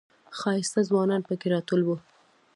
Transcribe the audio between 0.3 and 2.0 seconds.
ښایسته ځوانان پکې راټول و.